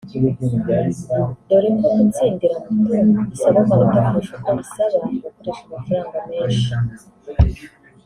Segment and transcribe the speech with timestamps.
[1.47, 4.97] dore ko gutsindira moto bisaba amanota kurusha uko bisaba
[5.37, 6.71] gukoresha amafaranga menshi